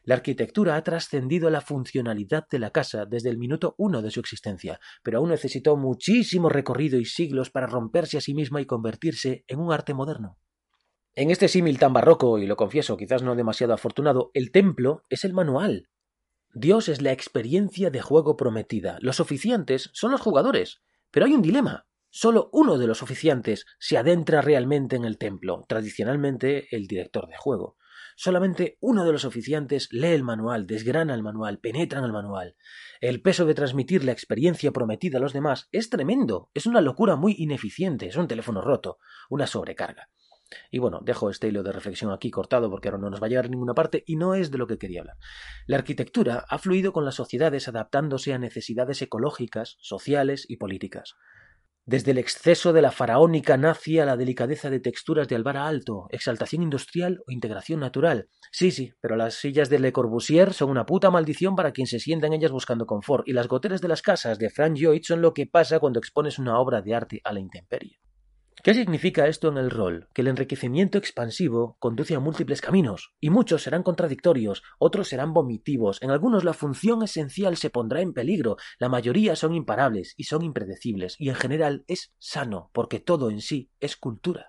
La 0.04 0.16
arquitectura 0.16 0.76
ha 0.76 0.84
trascendido 0.84 1.50
la 1.50 1.62
funcionalidad 1.62 2.48
de 2.50 2.60
la 2.60 2.72
casa 2.72 3.06
desde 3.06 3.30
el 3.30 3.38
minuto 3.38 3.76
uno 3.78 4.02
de 4.02 4.12
su 4.12 4.20
existencia, 4.20 4.80
pero 5.04 5.20
aún 5.20 5.30
necesitó 5.30 5.78
muchísimo 5.78 6.50
recorrido 6.50 7.00
y 7.00 7.06
siglos 7.06 7.50
para 7.50 7.68
romperse 7.68 8.18
a 8.18 8.22
sí 8.22 8.34
misma 8.34 8.62
y 8.62 8.66
convertirse 8.66 9.44
en 9.48 9.60
un 9.60 9.72
arte 9.72 9.94
moderno. 9.94 10.40
En 11.16 11.32
este 11.32 11.48
símil 11.48 11.80
tan 11.80 11.94
barroco, 11.94 12.38
y 12.38 12.48
lo 12.48 12.56
confieso, 12.56 12.98
quizás 12.98 13.24
no 13.24 13.36
demasiado 13.36 13.74
afortunado, 13.74 14.32
el 14.34 14.52
templo 14.52 15.04
es 15.10 15.24
el 15.24 15.34
manual, 15.34 15.90
Dios 16.54 16.90
es 16.90 17.02
la 17.02 17.12
experiencia 17.12 17.92
de 17.92 18.02
juego 18.02 18.36
prometida. 18.36 18.98
Los 19.02 19.20
oficiantes 19.20 19.92
son 19.94 20.12
los 20.12 20.22
jugadores. 20.22 20.82
Pero 21.12 21.28
hay 21.28 21.34
un 21.34 21.44
dilema. 21.44 21.86
Solo 22.10 22.50
uno 22.54 22.80
de 22.80 22.88
los 22.88 23.04
oficiantes 23.04 23.66
se 23.78 23.98
adentra 23.98 24.42
realmente 24.42 24.96
en 24.96 25.06
el 25.06 25.20
templo, 25.20 25.64
tradicionalmente 25.68 26.68
el 26.76 26.88
director 26.88 27.28
de 27.28 27.38
juego. 27.38 27.78
Solamente 28.16 28.78
uno 28.82 29.06
de 29.06 29.12
los 29.12 29.26
oficiantes 29.26 29.90
lee 29.92 30.08
el 30.08 30.24
manual, 30.24 30.66
desgrana 30.66 31.14
el 31.14 31.22
manual, 31.22 31.60
penetra 31.60 32.00
en 32.00 32.06
el 32.06 32.12
manual. 32.12 32.56
El 33.00 33.22
peso 33.22 33.46
de 33.46 33.54
transmitir 33.54 34.04
la 34.04 34.12
experiencia 34.12 34.72
prometida 34.72 35.20
a 35.20 35.22
los 35.22 35.34
demás 35.34 35.70
es 35.72 35.90
tremendo, 35.90 36.50
es 36.56 36.66
una 36.66 36.82
locura 36.82 37.16
muy 37.16 37.36
ineficiente, 37.38 38.08
es 38.08 38.18
un 38.18 38.28
teléfono 38.28 38.62
roto, 38.62 38.98
una 39.30 39.46
sobrecarga. 39.46 40.10
Y 40.72 40.80
bueno, 40.80 41.00
dejo 41.04 41.30
este 41.30 41.48
hilo 41.48 41.64
de 41.64 41.72
reflexión 41.72 42.12
aquí 42.12 42.32
cortado 42.32 42.70
porque 42.70 42.88
ahora 42.88 43.00
no 43.00 43.10
nos 43.10 43.22
va 43.22 43.28
a 43.28 43.30
llegar 43.30 43.46
a 43.46 43.50
ninguna 43.50 43.74
parte 43.74 44.04
y 44.06 44.16
no 44.16 44.34
es 44.34 44.52
de 44.52 44.58
lo 44.58 44.68
que 44.68 44.78
quería 44.78 45.02
hablar. 45.02 45.18
La 45.68 45.78
arquitectura 45.78 46.46
ha 46.48 46.58
fluido 46.58 46.94
con 46.94 47.06
las 47.06 47.16
sociedades 47.16 47.68
adaptándose 47.68 48.34
a 48.34 48.40
necesidades 48.40 49.02
ecológicas, 49.02 49.78
sociales 49.80 50.46
y 50.48 50.58
políticas. 50.58 51.16
Desde 51.86 52.12
el 52.12 52.20
exceso 52.20 52.72
de 52.72 52.84
la 52.84 52.92
faraónica 52.92 53.58
nazi 53.58 53.98
a 53.98 54.06
la 54.06 54.16
delicadeza 54.16 54.70
de 54.70 54.80
texturas 54.80 55.28
de 55.28 55.36
Alvara 55.36 55.66
Alto, 55.66 56.06
exaltación 56.12 56.62
industrial 56.62 57.20
o 57.26 57.32
integración 57.32 57.80
natural. 57.80 58.28
Sí, 58.52 58.70
sí, 58.70 58.94
pero 59.02 59.16
las 59.16 59.34
sillas 59.34 59.70
de 59.70 59.80
Le 59.80 59.92
Corbusier 59.92 60.54
son 60.54 60.70
una 60.70 60.86
puta 60.86 61.10
maldición 61.10 61.56
para 61.56 61.72
quien 61.72 61.88
se 61.88 62.00
sienta 62.00 62.28
en 62.28 62.34
ellas 62.34 62.52
buscando 62.52 62.86
confort, 62.86 63.28
y 63.28 63.34
las 63.34 63.48
goteras 63.48 63.82
de 63.82 63.88
las 63.88 64.04
casas 64.04 64.38
de 64.38 64.52
Frank 64.52 64.76
Lloyd 64.76 65.02
son 65.04 65.24
lo 65.24 65.34
que 65.34 65.48
pasa 65.48 65.80
cuando 65.80 65.98
expones 65.98 66.38
una 66.38 66.60
obra 66.60 66.84
de 66.84 66.94
arte 66.94 67.22
a 67.24 67.34
la 67.34 67.40
intemperie. 67.40 67.98
¿Qué 68.62 68.74
significa 68.74 69.28
esto 69.28 69.48
en 69.48 69.58
el 69.58 69.70
rol? 69.70 70.10
Que 70.14 70.22
el 70.22 70.28
enriquecimiento 70.28 70.98
expansivo 70.98 71.78
conduce 71.80 72.16
a 72.16 72.20
múltiples 72.20 72.60
caminos, 72.60 73.14
y 73.22 73.30
muchos 73.30 73.64
serán 73.64 73.84
contradictorios, 73.84 74.64
otros 74.80 75.08
serán 75.08 75.34
vomitivos, 75.34 76.02
en 76.02 76.12
algunos 76.12 76.44
la 76.44 76.52
función 76.52 77.02
esencial 77.02 77.56
se 77.56 77.70
pondrá 77.70 78.02
en 78.02 78.12
peligro, 78.12 78.58
la 78.78 78.90
mayoría 78.90 79.38
son 79.38 79.54
imparables 79.54 80.14
y 80.18 80.26
son 80.26 80.44
impredecibles, 80.44 81.16
y 81.20 81.30
en 81.30 81.36
general 81.36 81.86
es 81.88 82.14
sano, 82.18 82.70
porque 82.74 83.00
todo 83.00 83.30
en 83.30 83.40
sí 83.40 83.72
es 83.80 83.96
cultura. 83.96 84.49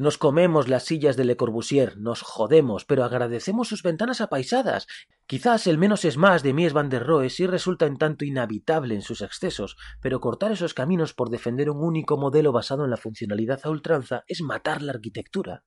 Nos 0.00 0.16
comemos 0.16 0.66
las 0.66 0.84
sillas 0.84 1.18
de 1.18 1.26
Le 1.26 1.36
Corbusier, 1.36 1.98
nos 1.98 2.22
jodemos, 2.22 2.86
pero 2.86 3.04
agradecemos 3.04 3.68
sus 3.68 3.82
ventanas 3.82 4.22
apaisadas. 4.22 4.86
Quizás 5.26 5.66
el 5.66 5.76
menos 5.76 6.06
es 6.06 6.16
más 6.16 6.42
de 6.42 6.54
Mies 6.54 6.72
van 6.72 6.88
der 6.88 7.04
Rohe 7.06 7.28
sí 7.28 7.46
resulta 7.46 7.84
en 7.84 7.98
tanto 7.98 8.24
inhabitable 8.24 8.94
en 8.94 9.02
sus 9.02 9.20
excesos, 9.20 9.76
pero 10.00 10.18
cortar 10.22 10.52
esos 10.52 10.72
caminos 10.72 11.12
por 11.12 11.28
defender 11.28 11.68
un 11.68 11.84
único 11.84 12.16
modelo 12.16 12.50
basado 12.50 12.84
en 12.84 12.90
la 12.90 12.96
funcionalidad 12.96 13.60
a 13.62 13.68
ultranza 13.68 14.24
es 14.26 14.40
matar 14.40 14.80
la 14.80 14.92
arquitectura. 14.92 15.64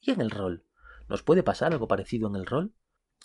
¿Y 0.00 0.10
en 0.10 0.20
el 0.20 0.32
rol? 0.32 0.64
¿Nos 1.08 1.22
puede 1.22 1.44
pasar 1.44 1.70
algo 1.70 1.86
parecido 1.86 2.26
en 2.26 2.34
el 2.34 2.46
rol? 2.46 2.74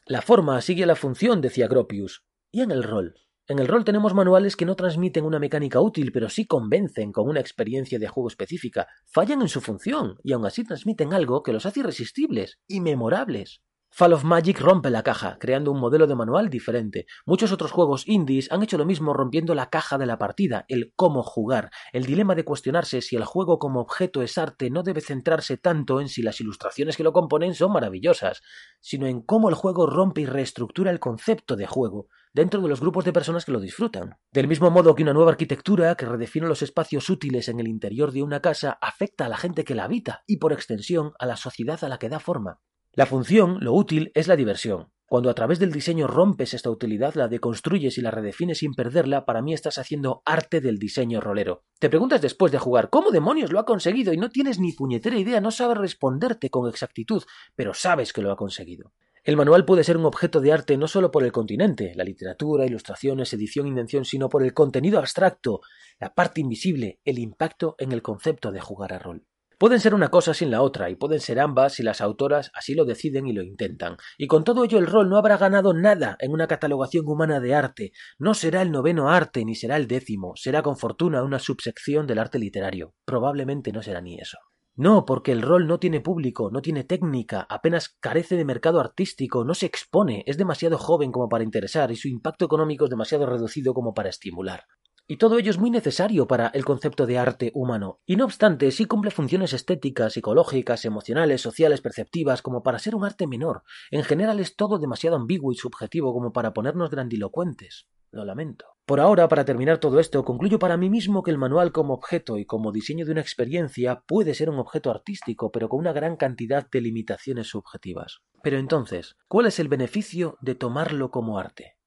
La 0.05 0.21
forma 0.21 0.61
sigue 0.61 0.85
la 0.85 0.95
función, 0.95 1.41
decía 1.41 1.67
Gropius. 1.67 2.23
¿Y 2.51 2.61
en 2.61 2.69
el 2.69 2.83
rol? 2.83 3.15
En 3.47 3.59
el 3.59 3.67
rol 3.67 3.83
tenemos 3.83 4.13
manuales 4.13 4.55
que 4.55 4.65
no 4.65 4.75
transmiten 4.75 5.25
una 5.25 5.39
mecánica 5.39 5.81
útil, 5.81 6.11
pero 6.11 6.29
sí 6.29 6.45
convencen 6.45 7.11
con 7.11 7.27
una 7.27 7.39
experiencia 7.39 7.97
de 7.97 8.07
juego 8.07 8.29
específica, 8.29 8.87
fallan 9.07 9.41
en 9.41 9.49
su 9.49 9.61
función 9.61 10.17
y 10.23 10.33
aún 10.33 10.45
así 10.45 10.63
transmiten 10.63 11.13
algo 11.13 11.41
que 11.41 11.51
los 11.51 11.65
hace 11.65 11.79
irresistibles 11.79 12.59
y 12.67 12.81
memorables. 12.81 13.61
Fall 13.93 14.13
of 14.13 14.23
Magic 14.23 14.57
rompe 14.61 14.89
la 14.89 15.03
caja, 15.03 15.37
creando 15.37 15.69
un 15.69 15.79
modelo 15.81 16.07
de 16.07 16.15
manual 16.15 16.49
diferente. 16.49 17.07
Muchos 17.25 17.51
otros 17.51 17.71
juegos 17.71 18.07
indies 18.07 18.49
han 18.49 18.63
hecho 18.63 18.77
lo 18.77 18.85
mismo 18.85 19.11
rompiendo 19.11 19.53
la 19.53 19.69
caja 19.69 19.97
de 19.97 20.05
la 20.05 20.17
partida, 20.17 20.63
el 20.69 20.93
cómo 20.95 21.23
jugar, 21.23 21.71
el 21.91 22.05
dilema 22.05 22.35
de 22.35 22.45
cuestionarse 22.45 23.01
si 23.01 23.17
el 23.17 23.25
juego 23.25 23.59
como 23.59 23.81
objeto 23.81 24.21
es 24.21 24.37
arte 24.37 24.69
no 24.69 24.83
debe 24.83 25.01
centrarse 25.01 25.57
tanto 25.57 25.99
en 25.99 26.07
si 26.07 26.21
las 26.21 26.39
ilustraciones 26.39 26.95
que 26.95 27.03
lo 27.03 27.11
componen 27.11 27.53
son 27.53 27.73
maravillosas, 27.73 28.41
sino 28.79 29.07
en 29.07 29.21
cómo 29.21 29.49
el 29.49 29.55
juego 29.55 29.87
rompe 29.87 30.21
y 30.21 30.25
reestructura 30.25 30.89
el 30.89 31.01
concepto 31.01 31.57
de 31.57 31.67
juego 31.67 32.07
dentro 32.33 32.61
de 32.61 32.69
los 32.69 32.79
grupos 32.79 33.05
de 33.05 33.13
personas 33.13 33.45
que 33.45 33.51
lo 33.51 33.59
disfrutan. 33.59 34.17
Del 34.31 34.47
mismo 34.47 34.69
modo 34.69 34.95
que 34.95 35.03
una 35.03 35.13
nueva 35.13 35.31
arquitectura 35.31 35.95
que 35.95 36.05
redefine 36.05 36.47
los 36.47 36.61
espacios 36.61 37.09
útiles 37.09 37.49
en 37.49 37.59
el 37.59 37.67
interior 37.67 38.11
de 38.11 38.23
una 38.23 38.41
casa 38.41 38.77
afecta 38.81 39.25
a 39.25 39.29
la 39.29 39.37
gente 39.37 39.63
que 39.63 39.75
la 39.75 39.83
habita 39.85 40.23
y 40.27 40.37
por 40.37 40.53
extensión 40.53 41.13
a 41.19 41.25
la 41.25 41.35
sociedad 41.35 41.83
a 41.83 41.89
la 41.89 41.99
que 41.99 42.09
da 42.09 42.19
forma. 42.19 42.59
La 42.93 43.05
función, 43.05 43.57
lo 43.61 43.73
útil, 43.73 44.11
es 44.15 44.27
la 44.27 44.35
diversión. 44.35 44.91
Cuando 45.11 45.29
a 45.29 45.33
través 45.33 45.59
del 45.59 45.73
diseño 45.73 46.07
rompes 46.07 46.53
esta 46.53 46.69
utilidad, 46.69 47.15
la 47.15 47.27
deconstruyes 47.27 47.97
y 47.97 48.01
la 48.01 48.11
redefines 48.11 48.59
sin 48.59 48.73
perderla, 48.73 49.25
para 49.25 49.41
mí 49.41 49.53
estás 49.53 49.77
haciendo 49.77 50.21
arte 50.25 50.61
del 50.61 50.79
diseño 50.79 51.19
rolero. 51.19 51.65
Te 51.79 51.89
preguntas 51.89 52.21
después 52.21 52.49
de 52.53 52.59
jugar 52.59 52.89
cómo 52.89 53.11
demonios 53.11 53.51
lo 53.51 53.59
ha 53.59 53.65
conseguido 53.65 54.13
y 54.13 54.17
no 54.17 54.29
tienes 54.29 54.57
ni 54.57 54.71
puñetera 54.71 55.17
idea, 55.17 55.41
no 55.41 55.51
sabes 55.51 55.77
responderte 55.77 56.49
con 56.49 56.69
exactitud, 56.69 57.23
pero 57.57 57.73
sabes 57.73 58.13
que 58.13 58.21
lo 58.21 58.31
ha 58.31 58.37
conseguido. 58.37 58.93
El 59.23 59.37
manual 59.37 59.65
puede 59.65 59.83
ser 59.83 59.97
un 59.97 60.05
objeto 60.05 60.41
de 60.41 60.51
arte 60.51 60.77
no 60.77 60.87
solo 60.87 61.11
por 61.11 61.23
el 61.23 61.31
continente, 61.31 61.93
la 61.95 62.03
literatura, 62.03 62.65
ilustraciones, 62.65 63.31
edición, 63.33 63.67
invención, 63.67 64.03
sino 64.03 64.29
por 64.29 64.41
el 64.41 64.55
contenido 64.55 64.97
abstracto, 64.97 65.61
la 65.99 66.15
parte 66.15 66.41
invisible, 66.41 66.99
el 67.05 67.19
impacto 67.19 67.75
en 67.77 67.91
el 67.91 68.01
concepto 68.01 68.51
de 68.51 68.61
jugar 68.61 68.93
a 68.93 68.99
rol. 68.99 69.27
Pueden 69.59 69.79
ser 69.79 69.93
una 69.93 70.09
cosa 70.09 70.33
sin 70.33 70.49
la 70.49 70.63
otra, 70.63 70.89
y 70.89 70.95
pueden 70.95 71.19
ser 71.19 71.39
ambas 71.39 71.73
si 71.73 71.83
las 71.83 72.01
autoras 72.01 72.49
así 72.55 72.73
lo 72.73 72.83
deciden 72.83 73.27
y 73.27 73.31
lo 73.31 73.43
intentan. 73.43 73.95
Y 74.17 74.25
con 74.25 74.43
todo 74.43 74.63
ello 74.63 74.79
el 74.79 74.87
rol 74.87 75.07
no 75.07 75.17
habrá 75.17 75.37
ganado 75.37 75.75
nada 75.75 76.17
en 76.19 76.31
una 76.31 76.47
catalogación 76.47 77.07
humana 77.07 77.39
de 77.39 77.53
arte. 77.53 77.91
No 78.17 78.33
será 78.33 78.63
el 78.63 78.71
noveno 78.71 79.11
arte, 79.11 79.45
ni 79.45 79.53
será 79.53 79.77
el 79.77 79.87
décimo. 79.87 80.33
Será 80.35 80.63
con 80.63 80.77
fortuna 80.77 81.21
una 81.21 81.37
subsección 81.37 82.07
del 82.07 82.17
arte 82.17 82.39
literario. 82.39 82.95
Probablemente 83.05 83.71
no 83.71 83.83
será 83.83 84.01
ni 84.01 84.17
eso. 84.19 84.39
No, 84.81 85.05
porque 85.05 85.31
el 85.31 85.43
rol 85.43 85.67
no 85.67 85.77
tiene 85.77 86.01
público, 86.01 86.49
no 86.49 86.63
tiene 86.63 86.83
técnica, 86.83 87.45
apenas 87.47 87.89
carece 87.99 88.35
de 88.35 88.45
mercado 88.45 88.79
artístico, 88.79 89.45
no 89.45 89.53
se 89.53 89.67
expone, 89.67 90.23
es 90.25 90.37
demasiado 90.37 90.79
joven 90.79 91.11
como 91.11 91.29
para 91.29 91.43
interesar 91.43 91.91
y 91.91 91.95
su 91.95 92.07
impacto 92.07 92.45
económico 92.45 92.85
es 92.85 92.89
demasiado 92.89 93.27
reducido 93.27 93.75
como 93.75 93.93
para 93.93 94.09
estimular. 94.09 94.65
Y 95.05 95.17
todo 95.17 95.37
ello 95.37 95.51
es 95.51 95.59
muy 95.59 95.69
necesario 95.69 96.25
para 96.25 96.47
el 96.47 96.65
concepto 96.65 97.05
de 97.05 97.19
arte 97.19 97.51
humano. 97.53 97.99
Y 98.07 98.15
no 98.15 98.25
obstante, 98.25 98.71
sí 98.71 98.85
cumple 98.85 99.11
funciones 99.11 99.53
estéticas, 99.53 100.13
psicológicas, 100.13 100.83
emocionales, 100.83 101.41
sociales, 101.41 101.79
perceptivas, 101.79 102.41
como 102.41 102.63
para 102.63 102.79
ser 102.79 102.95
un 102.95 103.05
arte 103.05 103.27
menor. 103.27 103.61
En 103.91 104.01
general 104.01 104.39
es 104.39 104.55
todo 104.55 104.79
demasiado 104.79 105.15
ambiguo 105.15 105.51
y 105.51 105.57
subjetivo 105.57 106.11
como 106.11 106.33
para 106.33 106.53
ponernos 106.53 106.89
grandilocuentes. 106.89 107.85
Lo 108.11 108.25
lamento. 108.25 108.65
Por 108.85 108.99
ahora, 108.99 109.29
para 109.29 109.45
terminar 109.45 109.77
todo 109.77 109.99
esto, 109.99 110.25
concluyo 110.25 110.59
para 110.59 110.75
mí 110.75 110.89
mismo 110.89 111.23
que 111.23 111.31
el 111.31 111.37
manual 111.37 111.71
como 111.71 111.93
objeto 111.93 112.37
y 112.37 112.45
como 112.45 112.73
diseño 112.73 113.05
de 113.05 113.13
una 113.13 113.21
experiencia 113.21 114.03
puede 114.05 114.33
ser 114.33 114.49
un 114.49 114.59
objeto 114.59 114.91
artístico, 114.91 115.49
pero 115.51 115.69
con 115.69 115.79
una 115.79 115.93
gran 115.93 116.17
cantidad 116.17 116.69
de 116.69 116.81
limitaciones 116.81 117.47
subjetivas. 117.47 118.21
Pero 118.43 118.57
entonces, 118.57 119.15
¿cuál 119.29 119.45
es 119.45 119.59
el 119.59 119.69
beneficio 119.69 120.37
de 120.41 120.55
tomarlo 120.55 121.09
como 121.09 121.39
arte? 121.39 121.77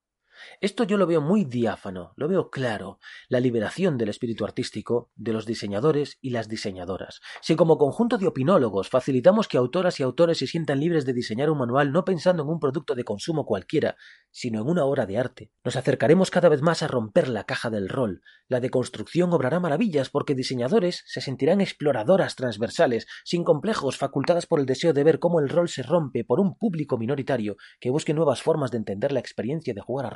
Esto 0.60 0.84
yo 0.84 0.96
lo 0.96 1.06
veo 1.06 1.20
muy 1.20 1.44
diáfano, 1.44 2.12
lo 2.16 2.28
veo 2.28 2.50
claro, 2.50 2.98
la 3.28 3.40
liberación 3.40 3.98
del 3.98 4.08
espíritu 4.08 4.44
artístico 4.44 5.10
de 5.16 5.32
los 5.32 5.46
diseñadores 5.46 6.18
y 6.20 6.30
las 6.30 6.48
diseñadoras. 6.48 7.20
Si 7.40 7.56
como 7.56 7.78
conjunto 7.78 8.18
de 8.18 8.26
opinólogos 8.26 8.88
facilitamos 8.88 9.48
que 9.48 9.56
autoras 9.56 10.00
y 10.00 10.02
autores 10.02 10.38
se 10.38 10.46
sientan 10.46 10.80
libres 10.80 11.04
de 11.06 11.12
diseñar 11.12 11.50
un 11.50 11.58
manual 11.58 11.92
no 11.92 12.04
pensando 12.04 12.42
en 12.42 12.48
un 12.48 12.60
producto 12.60 12.94
de 12.94 13.04
consumo 13.04 13.44
cualquiera, 13.44 13.96
sino 14.30 14.62
en 14.62 14.68
una 14.68 14.84
obra 14.84 15.06
de 15.06 15.18
arte, 15.18 15.52
nos 15.64 15.76
acercaremos 15.76 16.30
cada 16.30 16.48
vez 16.48 16.62
más 16.62 16.82
a 16.82 16.88
romper 16.88 17.28
la 17.28 17.44
caja 17.44 17.70
del 17.70 17.88
rol. 17.88 18.22
La 18.48 18.60
deconstrucción 18.60 19.32
obrará 19.32 19.60
maravillas 19.60 20.10
porque 20.10 20.34
diseñadores 20.34 21.02
se 21.06 21.20
sentirán 21.20 21.60
exploradoras 21.60 22.36
transversales, 22.36 23.06
sin 23.24 23.44
complejos, 23.44 23.96
facultadas 23.96 24.46
por 24.46 24.60
el 24.60 24.66
deseo 24.66 24.92
de 24.92 25.04
ver 25.04 25.18
cómo 25.18 25.40
el 25.40 25.48
rol 25.48 25.68
se 25.68 25.82
rompe 25.82 26.24
por 26.24 26.40
un 26.40 26.56
público 26.56 26.98
minoritario 26.98 27.56
que 27.80 27.90
busque 27.90 28.14
nuevas 28.14 28.42
formas 28.42 28.70
de 28.70 28.78
entender 28.78 29.12
la 29.12 29.20
experiencia 29.20 29.74
de 29.74 29.80
jugar 29.80 30.06
a 30.06 30.10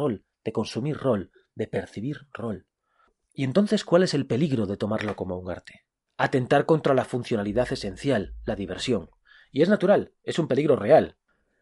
de 0.44 0.52
consumir 0.52 0.96
rol, 0.96 1.30
de 1.54 1.66
percibir 1.66 2.28
rol. 2.32 2.66
¿Y 3.32 3.44
entonces 3.44 3.84
cuál 3.84 4.02
es 4.02 4.14
el 4.14 4.26
peligro 4.26 4.66
de 4.66 4.76
tomarlo 4.76 5.16
como 5.16 5.38
un 5.38 5.50
arte? 5.50 5.84
Atentar 6.16 6.66
contra 6.66 6.94
la 6.94 7.04
funcionalidad 7.04 7.72
esencial, 7.72 8.34
la 8.44 8.56
diversión. 8.56 9.10
Y 9.52 9.62
es 9.62 9.68
natural, 9.68 10.12
es 10.22 10.38
un 10.38 10.48
peligro 10.48 10.76
real. 10.76 11.16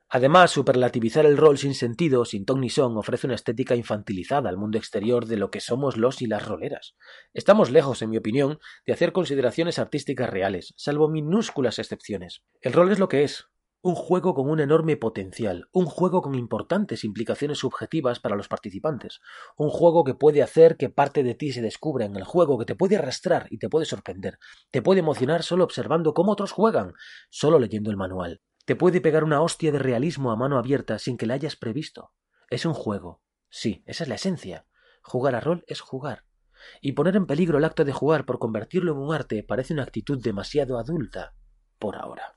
Además, 0.08 0.52
superlativizar 0.52 1.26
el 1.26 1.36
rol 1.36 1.58
sin 1.58 1.74
sentido, 1.74 2.24
sin 2.24 2.44
ton 2.44 2.60
ni 2.60 2.70
son, 2.70 2.96
ofrece 2.96 3.26
una 3.26 3.34
estética 3.34 3.74
infantilizada 3.74 4.48
al 4.48 4.56
mundo 4.56 4.78
exterior 4.78 5.26
de 5.26 5.36
lo 5.36 5.50
que 5.50 5.60
somos 5.60 5.96
los 5.96 6.22
y 6.22 6.26
las 6.26 6.46
roleras. 6.46 6.96
Estamos 7.34 7.70
lejos, 7.70 8.02
en 8.02 8.10
mi 8.10 8.16
opinión, 8.16 8.60
de 8.86 8.92
hacer 8.92 9.12
consideraciones 9.12 9.80
artísticas 9.80 10.30
reales, 10.30 10.74
salvo 10.76 11.08
minúsculas 11.08 11.80
excepciones. 11.80 12.44
El 12.60 12.72
rol 12.72 12.92
es 12.92 13.00
lo 13.00 13.08
que 13.08 13.24
es, 13.24 13.46
un 13.86 13.94
juego 13.94 14.34
con 14.34 14.50
un 14.50 14.58
enorme 14.58 14.96
potencial, 14.96 15.68
un 15.70 15.86
juego 15.86 16.20
con 16.20 16.34
importantes 16.34 17.04
implicaciones 17.04 17.58
subjetivas 17.58 18.18
para 18.18 18.34
los 18.34 18.48
participantes, 18.48 19.20
un 19.56 19.70
juego 19.70 20.02
que 20.02 20.14
puede 20.14 20.42
hacer 20.42 20.76
que 20.76 20.88
parte 20.88 21.22
de 21.22 21.36
ti 21.36 21.52
se 21.52 21.62
descubra 21.62 22.04
en 22.04 22.16
el 22.16 22.24
juego, 22.24 22.58
que 22.58 22.64
te 22.64 22.74
puede 22.74 22.96
arrastrar 22.96 23.46
y 23.48 23.58
te 23.58 23.68
puede 23.68 23.86
sorprender, 23.86 24.40
te 24.72 24.82
puede 24.82 24.98
emocionar 24.98 25.44
solo 25.44 25.62
observando 25.62 26.14
cómo 26.14 26.32
otros 26.32 26.50
juegan, 26.50 26.94
solo 27.30 27.60
leyendo 27.60 27.92
el 27.92 27.96
manual, 27.96 28.40
te 28.64 28.74
puede 28.74 29.00
pegar 29.00 29.22
una 29.22 29.40
hostia 29.40 29.70
de 29.70 29.78
realismo 29.78 30.32
a 30.32 30.36
mano 30.36 30.58
abierta 30.58 30.98
sin 30.98 31.16
que 31.16 31.26
la 31.26 31.34
hayas 31.34 31.54
previsto. 31.54 32.10
Es 32.50 32.66
un 32.66 32.74
juego. 32.74 33.22
Sí, 33.50 33.84
esa 33.86 34.02
es 34.02 34.08
la 34.08 34.16
esencia. 34.16 34.66
Jugar 35.00 35.36
a 35.36 35.40
rol 35.40 35.62
es 35.68 35.80
jugar. 35.80 36.24
Y 36.80 36.92
poner 36.92 37.14
en 37.14 37.26
peligro 37.26 37.58
el 37.58 37.64
acto 37.64 37.84
de 37.84 37.92
jugar 37.92 38.26
por 38.26 38.40
convertirlo 38.40 38.90
en 38.90 38.98
un 38.98 39.14
arte 39.14 39.44
parece 39.44 39.74
una 39.74 39.84
actitud 39.84 40.20
demasiado 40.20 40.76
adulta 40.76 41.36
por 41.78 41.94
ahora. 41.94 42.36